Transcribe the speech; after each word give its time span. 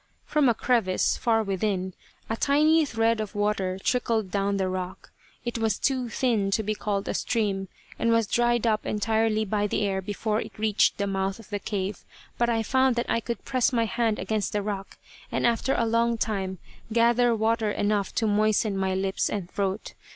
From 0.25 0.49
a 0.49 0.55
crevice, 0.55 1.15
far 1.15 1.43
within, 1.43 1.93
a 2.27 2.35
tiny 2.35 2.85
thread 2.85 3.21
of 3.21 3.35
water 3.35 3.77
trickled 3.77 4.31
down 4.31 4.57
the 4.57 4.67
rock. 4.67 5.11
It 5.45 5.59
was 5.59 5.77
too 5.77 6.09
thin 6.09 6.49
to 6.57 6.63
be 6.63 6.73
called 6.73 7.07
a 7.07 7.13
stream, 7.13 7.67
and 7.99 8.09
was 8.09 8.25
dried 8.25 8.65
up 8.65 8.87
entirely 8.87 9.45
by 9.45 9.67
the 9.67 9.81
air 9.83 10.01
before 10.01 10.41
it 10.41 10.57
reached 10.57 10.97
the 10.97 11.05
mouth 11.05 11.37
of 11.37 11.51
the 11.51 11.59
cave, 11.59 12.03
but 12.39 12.49
I 12.49 12.63
found 12.63 12.95
that 12.95 13.05
I 13.11 13.19
could 13.19 13.45
press 13.45 13.71
my 13.71 13.85
hand 13.85 14.17
against 14.17 14.53
the 14.53 14.63
rock 14.63 14.97
and 15.31 15.45
after 15.45 15.75
a 15.75 15.85
long 15.85 16.17
time 16.17 16.57
gather 16.91 17.35
water 17.35 17.69
enough 17.69 18.11
to 18.15 18.25
moisten 18.25 18.75
my 18.75 18.95
lips 18.95 19.29
and 19.29 19.51
throat. 19.51 19.93